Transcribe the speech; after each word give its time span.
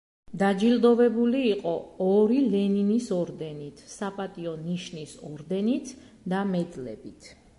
დაჯილდოვებული 0.41 1.41
იყო 1.49 1.73
ორი 2.05 2.39
ლენინის 2.53 3.09
ორდენით, 3.17 3.83
„საპატიო 3.97 4.53
ნიშნის“ 4.69 5.15
ორდენით 5.31 5.95
და 6.35 6.43
მედლებით. 6.57 7.33